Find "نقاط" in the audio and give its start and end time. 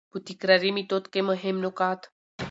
1.65-2.01